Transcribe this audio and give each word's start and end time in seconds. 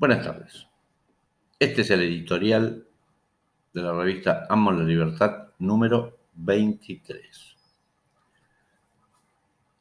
Buenas 0.00 0.24
tardes. 0.24 0.66
Este 1.58 1.82
es 1.82 1.90
el 1.90 2.00
editorial 2.00 2.86
de 3.74 3.82
la 3.82 3.92
revista 3.92 4.46
Amo 4.48 4.72
la 4.72 4.82
Libertad 4.82 5.48
número 5.58 6.20
23. 6.36 7.20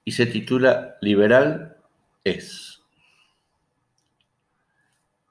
Y 0.04 0.12
se 0.12 0.26
titula 0.26 0.98
Liberal 1.00 1.78
es. 2.22 2.82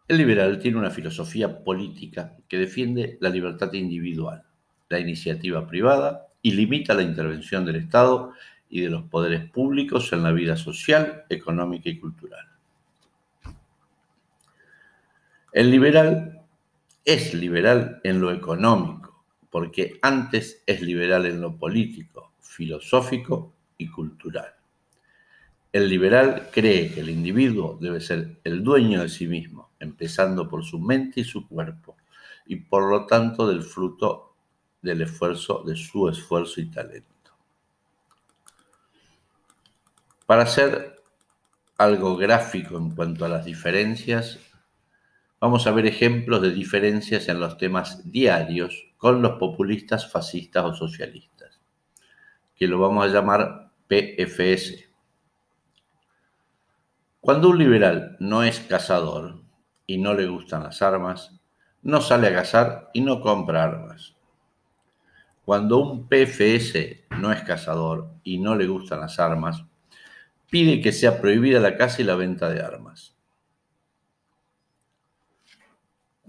El 0.09 0.17
liberal 0.17 0.59
tiene 0.59 0.79
una 0.79 0.89
filosofía 0.89 1.63
política 1.63 2.35
que 2.49 2.57
defiende 2.57 3.19
la 3.21 3.29
libertad 3.29 3.71
individual, 3.75 4.43
la 4.89 4.99
iniciativa 4.99 5.67
privada 5.67 6.29
y 6.41 6.53
limita 6.53 6.95
la 6.95 7.03
intervención 7.03 7.67
del 7.67 7.77
Estado 7.77 8.33
y 8.71 8.81
de 8.81 8.89
los 8.89 9.03
poderes 9.03 9.51
públicos 9.51 10.11
en 10.15 10.23
la 10.23 10.33
vida 10.33 10.57
social, 10.57 11.27
económica 11.29 11.91
y 11.91 11.99
cultural. 11.99 12.58
El 15.53 15.71
liberal 15.71 16.43
es 17.05 17.33
liberal 17.33 18.01
en 18.05 18.21
lo 18.21 18.31
económico, 18.31 19.25
porque 19.51 19.99
antes 20.03 20.63
es 20.67 20.83
liberal 20.83 21.25
en 21.25 21.41
lo 21.41 21.57
político, 21.57 22.35
filosófico 22.41 23.55
y 23.79 23.89
cultural. 23.89 24.55
El 25.73 25.89
liberal 25.89 26.51
cree 26.53 26.93
que 26.93 27.01
el 27.01 27.09
individuo 27.09 27.79
debe 27.81 28.01
ser 28.01 28.41
el 28.45 28.63
dueño 28.63 29.03
de 29.03 29.09
sí 29.09 29.27
mismo, 29.27 29.71
empezando 29.81 30.49
por 30.49 30.65
su 30.65 30.79
mente 30.79 31.21
y 31.21 31.25
su 31.25 31.49
cuerpo, 31.49 31.97
y 32.47 32.57
por 32.57 32.91
lo 32.91 33.07
tanto 33.07 33.49
del 33.49 33.63
fruto 33.63 34.35
del 34.83 35.03
esfuerzo, 35.03 35.63
de 35.67 35.77
su 35.77 36.09
esfuerzo 36.09 36.61
y 36.61 36.71
talento. 36.71 37.09
Para 40.27 40.43
hacer 40.43 41.03
algo 41.79 42.17
gráfico 42.17 42.77
en 42.77 42.91
cuanto 42.91 43.25
a 43.25 43.29
las 43.29 43.45
diferencias, 43.45 44.39
vamos 45.41 45.67
a 45.67 45.71
ver 45.71 45.87
ejemplos 45.87 46.43
de 46.43 46.51
diferencias 46.51 47.29
en 47.29 47.41
los 47.41 47.59
temas 47.59 48.11
diarios 48.11 48.89
con 48.97 49.23
los 49.23 49.39
populistas 49.39 50.11
fascistas 50.11 50.65
o 50.65 50.75
socialistas, 50.75 51.61
que 52.57 52.67
lo 52.67 52.81
vamos 52.81 53.05
a 53.05 53.09
llamar 53.09 53.71
PFS. 53.87 54.89
Cuando 57.21 57.51
un 57.51 57.59
liberal 57.59 58.17
no 58.21 58.43
es 58.43 58.61
cazador 58.61 59.43
y 59.87 59.99
no 59.99 60.15
le 60.15 60.27
gustan 60.27 60.65
las 60.65 60.83
armas, 60.83 61.41
no 61.83 62.01
sale 62.01 62.29
a 62.29 62.35
cazar 62.35 62.91
y 62.93 63.01
no 63.01 63.21
compra 63.21 63.63
armas. 63.63 64.17
Cuando 65.45 65.79
un 65.79 66.09
PFS 66.09 67.07
no 67.19 67.33
es 67.33 67.43
cazador 67.43 68.11
y 68.23 68.39
no 68.39 68.55
le 68.55 68.67
gustan 68.67 69.01
las 69.01 69.19
armas, 69.19 69.65
pide 70.51 70.81
que 70.81 70.93
sea 70.93 71.21
prohibida 71.21 71.61
la 71.61 71.77
caza 71.77 72.03
y 72.03 72.05
la 72.05 72.17
venta 72.17 72.51
de 72.51 72.61
armas. 72.61 73.18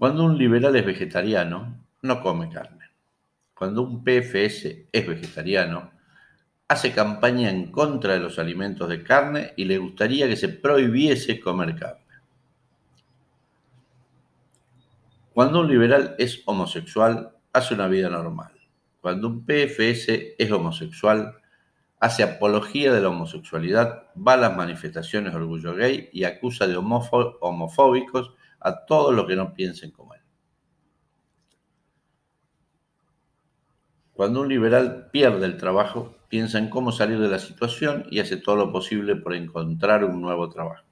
Cuando 0.00 0.24
un 0.24 0.38
liberal 0.38 0.74
es 0.76 0.86
vegetariano, 0.86 1.76
no 2.00 2.22
come 2.22 2.48
carne. 2.48 2.86
Cuando 3.52 3.82
un 3.82 4.02
PFS 4.02 4.88
es 4.90 5.06
vegetariano, 5.06 5.90
hace 6.68 6.92
campaña 6.92 7.50
en 7.50 7.70
contra 7.70 8.14
de 8.14 8.20
los 8.20 8.38
alimentos 8.38 8.88
de 8.88 9.02
carne 9.02 9.52
y 9.58 9.66
le 9.66 9.76
gustaría 9.76 10.26
que 10.26 10.38
se 10.38 10.48
prohibiese 10.48 11.38
comer 11.38 11.76
carne. 11.76 12.00
Cuando 15.34 15.60
un 15.60 15.68
liberal 15.68 16.14
es 16.16 16.44
homosexual, 16.46 17.36
hace 17.52 17.74
una 17.74 17.86
vida 17.86 18.08
normal. 18.08 18.54
Cuando 19.02 19.28
un 19.28 19.44
PFS 19.44 20.34
es 20.38 20.50
homosexual, 20.50 21.34
hace 21.98 22.22
apología 22.22 22.90
de 22.90 23.02
la 23.02 23.10
homosexualidad, 23.10 24.04
va 24.16 24.32
a 24.32 24.38
las 24.38 24.56
manifestaciones 24.56 25.34
orgullo 25.34 25.74
gay 25.74 26.08
y 26.10 26.24
acusa 26.24 26.66
de 26.66 26.78
homofóbicos 26.78 28.32
a 28.60 28.84
todos 28.84 29.14
los 29.14 29.26
que 29.26 29.36
no 29.36 29.52
piensen 29.54 29.90
como 29.90 30.14
él. 30.14 30.20
Cuando 34.12 34.42
un 34.42 34.48
liberal 34.48 35.08
pierde 35.10 35.46
el 35.46 35.56
trabajo, 35.56 36.14
piensa 36.28 36.58
en 36.58 36.68
cómo 36.68 36.92
salir 36.92 37.18
de 37.18 37.28
la 37.28 37.38
situación 37.38 38.06
y 38.10 38.20
hace 38.20 38.36
todo 38.36 38.56
lo 38.56 38.70
posible 38.70 39.16
por 39.16 39.34
encontrar 39.34 40.04
un 40.04 40.20
nuevo 40.20 40.50
trabajo. 40.50 40.84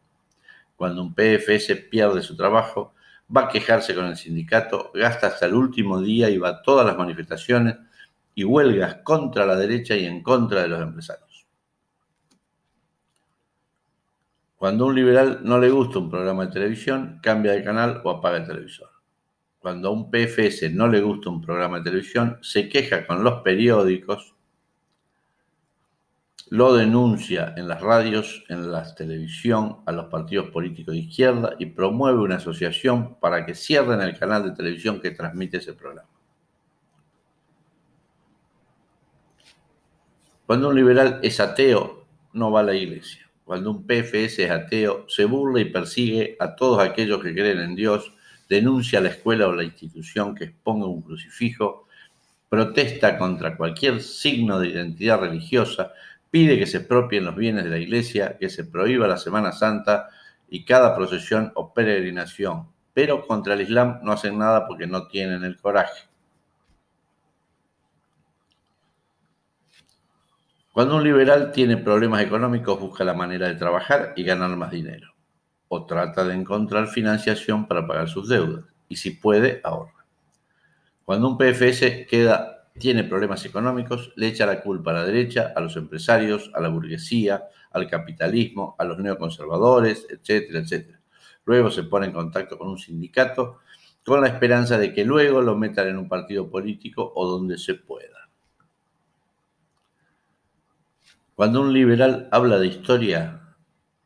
Cuando 0.77 1.03
un 1.03 1.15
PFS 1.15 1.77
pierde 1.91 2.23
su 2.23 2.37
trabajo, 2.37 2.95
va 3.35 3.43
a 3.43 3.49
quejarse 3.49 3.95
con 3.95 4.07
el 4.07 4.17
sindicato, 4.17 4.91
gasta 4.95 5.27
hasta 5.27 5.47
el 5.47 5.55
último 5.55 6.01
día 6.01 6.31
y 6.31 6.39
va 6.39 6.49
a 6.49 6.63
todas 6.63 6.87
las 6.87 6.97
manifestaciones 6.97 7.77
y 8.35 8.45
huelgas 8.45 8.99
contra 9.03 9.45
la 9.45 9.57
derecha 9.57 9.95
y 9.95 10.07
en 10.07 10.23
contra 10.23 10.63
de 10.63 10.69
los 10.69 10.81
empresarios. 10.81 11.28
Cuando 14.59 14.85
a 14.85 14.89
un 14.89 14.97
liberal 14.97 15.41
no 15.45 15.61
le 15.61 15.71
gusta 15.71 16.01
un 16.01 16.11
programa 16.11 16.47
de 16.47 16.53
televisión, 16.53 17.21
cambia 17.23 17.53
de 17.53 17.63
canal 17.63 18.01
o 18.03 18.11
apaga 18.11 18.39
el 18.39 18.47
televisor. 18.47 18.91
Cuando 19.61 19.89
a 19.89 19.93
un 19.93 20.11
PFS 20.11 20.73
no 20.73 20.89
le 20.89 21.01
gusta 21.01 21.31
un 21.31 21.41
programa 21.41 21.79
de 21.79 21.85
televisión, 21.85 22.39
se 22.43 22.69
queja 22.69 23.07
con 23.07 23.23
los 23.23 23.43
periódicos, 23.43 24.35
lo 26.51 26.75
denuncia 26.75 27.55
en 27.57 27.69
las 27.69 27.81
radios, 27.81 28.45
en 28.49 28.73
la 28.73 28.95
televisión, 28.97 29.79
a 29.87 29.93
los 29.93 30.07
partidos 30.07 30.51
políticos 30.51 30.95
de 30.95 31.01
izquierda 31.03 31.55
y 31.61 31.67
promueve 31.67 32.19
una 32.19 32.37
asociación 32.37 33.15
para 33.21 33.47
que 33.47 33.55
cierren 33.55 34.01
el 34.01 34.19
canal 34.19 34.43
de 34.43 34.57
televisión 34.57 35.01
que 35.01 35.13
transmite 35.13 35.59
ese 35.59 35.75
programa. 35.75 36.09
Cuando 40.47 40.71
un 40.71 40.75
liberal 40.75 41.21
es 41.23 41.39
ateo, 41.39 42.07
no 42.33 42.51
va 42.51 42.61
a 42.61 42.65
la 42.65 42.75
iglesia. 42.75 43.28
Cuando 43.49 43.71
un 43.71 43.87
PFS 43.87 44.41
es 44.41 44.51
ateo, 44.51 45.07
se 45.09 45.25
burla 45.25 45.61
y 45.61 45.65
persigue 45.65 46.37
a 46.39 46.55
todos 46.55 46.87
aquellos 46.87 47.23
que 47.23 47.33
creen 47.33 47.61
en 47.61 47.75
Dios, 47.75 48.13
denuncia 48.47 48.99
a 48.99 49.03
la 49.03 49.09
escuela 49.09 49.49
o 49.49 49.55
la 49.55 49.65
institución 49.65 50.35
que 50.35 50.45
exponga 50.45 50.87
un 50.87 51.01
crucifijo, 51.01 51.87
protesta 52.51 53.17
contra 53.17 53.57
cualquier 53.57 54.03
signo 54.03 54.61
de 54.61 54.69
identidad 54.69 55.21
religiosa, 55.21 55.95
pide 56.31 56.59
que 56.59 56.67
se 56.67 56.77
expropien 56.77 57.25
los 57.25 57.37
bienes 57.37 57.65
de 57.65 57.71
la 57.71 57.79
iglesia, 57.79 58.37
que 58.39 58.51
se 58.51 58.65
prohíba 58.65 59.09
la 59.09 59.17
Semana 59.17 59.53
Santa 59.53 60.11
y 60.51 60.67
cada 60.67 60.95
procesión 60.95 61.51
o 61.55 61.73
peregrinación, 61.73 62.69
pero 62.93 63.27
contra 63.27 63.55
el 63.55 63.63
Islam 63.63 64.01
no 64.03 64.13
hacen 64.13 64.37
nada 64.37 64.67
porque 64.67 64.87
no 64.87 65.09
tienen 65.09 65.43
el 65.43 65.57
coraje. 65.57 66.08
Cuando 70.79 70.95
un 70.95 71.03
liberal 71.03 71.51
tiene 71.51 71.77
problemas 71.77 72.23
económicos, 72.23 72.79
busca 72.79 73.03
la 73.03 73.13
manera 73.13 73.49
de 73.49 73.57
trabajar 73.57 74.13
y 74.15 74.23
ganar 74.23 74.57
más 74.57 74.71
dinero. 74.71 75.13
O 75.67 75.87
trata 75.87 76.23
de 76.23 76.35
encontrar 76.35 76.87
financiación 76.87 77.67
para 77.67 77.85
pagar 77.85 78.09
sus 78.09 78.29
deudas. 78.29 78.65
Y 78.89 78.95
si 78.95 79.11
puede, 79.11 79.61
ahorra. 79.65 80.07
Cuando 81.05 81.31
un 81.31 81.37
PFS 81.37 82.07
queda, 82.09 82.71
tiene 82.79 83.03
problemas 83.03 83.45
económicos, 83.45 84.13
le 84.15 84.29
echa 84.29 84.47
la 84.47 84.61
culpa 84.61 84.93
a 84.93 84.95
la 84.95 85.05
derecha, 85.05 85.53
a 85.57 85.61
los 85.61 85.75
empresarios, 85.75 86.49
a 86.55 86.61
la 86.61 86.69
burguesía, 86.69 87.49
al 87.73 87.91
capitalismo, 87.91 88.77
a 88.79 88.85
los 88.85 89.01
neoconservadores, 89.01 90.07
etcétera, 90.09 90.61
etcétera. 90.61 91.01
Luego 91.45 91.73
se 91.73 91.83
pone 91.83 92.07
en 92.07 92.13
contacto 92.13 92.57
con 92.57 92.69
un 92.69 92.79
sindicato 92.79 93.59
con 94.05 94.21
la 94.21 94.29
esperanza 94.29 94.79
de 94.79 94.93
que 94.93 95.05
luego 95.05 95.43
lo 95.43 95.57
metan 95.57 95.89
en 95.89 95.99
un 95.99 96.09
partido 96.09 96.49
político 96.49 97.13
o 97.17 97.27
donde 97.27 97.59
se 97.59 97.75
pueda. 97.75 98.28
Cuando 101.39 101.61
un 101.61 101.73
liberal 101.73 102.29
habla 102.33 102.59
de 102.59 102.67
historia, 102.67 103.55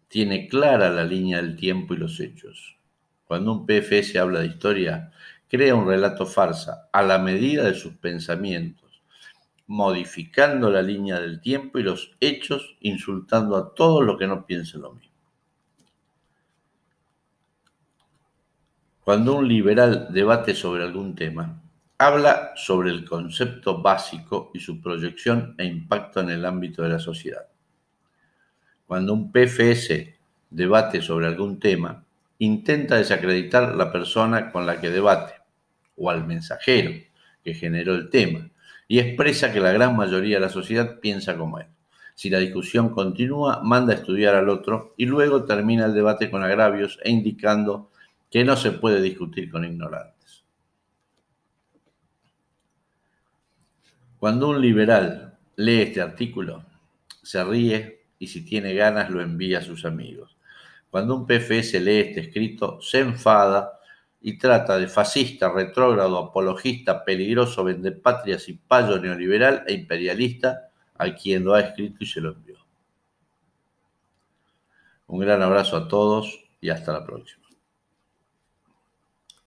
tiene 0.08 0.48
clara 0.48 0.90
la 0.90 1.02
línea 1.02 1.38
del 1.40 1.56
tiempo 1.56 1.94
y 1.94 1.96
los 1.96 2.20
hechos. 2.20 2.76
Cuando 3.24 3.52
un 3.52 3.64
PFS 3.64 4.18
habla 4.18 4.40
de 4.40 4.48
historia, 4.48 5.10
crea 5.48 5.74
un 5.74 5.88
relato 5.88 6.26
farsa 6.26 6.90
a 6.92 7.02
la 7.02 7.18
medida 7.18 7.64
de 7.64 7.72
sus 7.72 7.94
pensamientos, 7.94 9.02
modificando 9.66 10.70
la 10.70 10.82
línea 10.82 11.20
del 11.20 11.40
tiempo 11.40 11.78
y 11.78 11.84
los 11.84 12.14
hechos, 12.20 12.76
insultando 12.80 13.56
a 13.56 13.72
todos 13.72 14.04
los 14.04 14.18
que 14.18 14.26
no 14.26 14.44
piensen 14.44 14.82
lo 14.82 14.92
mismo. 14.92 15.16
Cuando 19.04 19.36
un 19.36 19.48
liberal 19.48 20.08
debate 20.10 20.54
sobre 20.54 20.84
algún 20.84 21.14
tema, 21.14 21.61
Habla 22.02 22.54
sobre 22.56 22.90
el 22.90 23.04
concepto 23.04 23.80
básico 23.80 24.50
y 24.52 24.58
su 24.58 24.80
proyección 24.80 25.54
e 25.56 25.64
impacto 25.64 26.18
en 26.18 26.30
el 26.30 26.44
ámbito 26.44 26.82
de 26.82 26.88
la 26.88 26.98
sociedad. 26.98 27.46
Cuando 28.88 29.14
un 29.14 29.30
PFS 29.30 30.12
debate 30.50 31.00
sobre 31.00 31.28
algún 31.28 31.60
tema, 31.60 32.04
intenta 32.40 32.96
desacreditar 32.96 33.76
la 33.76 33.92
persona 33.92 34.50
con 34.50 34.66
la 34.66 34.80
que 34.80 34.90
debate 34.90 35.34
o 35.94 36.10
al 36.10 36.26
mensajero 36.26 36.90
que 37.44 37.54
generó 37.54 37.94
el 37.94 38.10
tema 38.10 38.50
y 38.88 38.98
expresa 38.98 39.52
que 39.52 39.60
la 39.60 39.70
gran 39.70 39.94
mayoría 39.94 40.38
de 40.38 40.46
la 40.46 40.48
sociedad 40.48 40.98
piensa 40.98 41.36
como 41.36 41.60
él. 41.60 41.68
Si 42.16 42.30
la 42.30 42.40
discusión 42.40 42.88
continúa, 42.88 43.60
manda 43.62 43.92
a 43.92 43.96
estudiar 43.98 44.34
al 44.34 44.48
otro 44.48 44.92
y 44.96 45.06
luego 45.06 45.44
termina 45.44 45.86
el 45.86 45.94
debate 45.94 46.32
con 46.32 46.42
agravios 46.42 46.98
e 47.04 47.12
indicando 47.12 47.92
que 48.28 48.42
no 48.42 48.56
se 48.56 48.72
puede 48.72 49.00
discutir 49.00 49.48
con 49.52 49.64
ignorantes. 49.64 50.11
Cuando 54.22 54.50
un 54.50 54.60
liberal 54.60 55.36
lee 55.56 55.80
este 55.80 56.00
artículo, 56.00 56.64
se 57.24 57.42
ríe 57.42 58.04
y 58.20 58.28
si 58.28 58.44
tiene 58.44 58.72
ganas 58.72 59.10
lo 59.10 59.20
envía 59.20 59.58
a 59.58 59.62
sus 59.62 59.84
amigos. 59.84 60.36
Cuando 60.92 61.16
un 61.16 61.26
PFS 61.26 61.80
lee 61.80 61.98
este 61.98 62.20
escrito, 62.20 62.80
se 62.80 63.00
enfada 63.00 63.80
y 64.20 64.38
trata 64.38 64.78
de 64.78 64.86
fascista, 64.86 65.50
retrógrado, 65.52 66.18
apologista, 66.18 67.04
peligroso, 67.04 67.64
vendepatrias 67.64 68.48
y 68.48 68.52
payo 68.52 69.00
neoliberal 69.00 69.64
e 69.66 69.72
imperialista 69.72 70.68
a 70.94 71.12
quien 71.12 71.42
lo 71.42 71.54
ha 71.54 71.60
escrito 71.60 72.04
y 72.04 72.06
se 72.06 72.20
lo 72.20 72.30
envió. 72.30 72.58
Un 75.08 75.18
gran 75.18 75.42
abrazo 75.42 75.76
a 75.76 75.88
todos 75.88 76.44
y 76.60 76.70
hasta 76.70 76.92
la 76.92 77.04
próxima. 77.04 77.41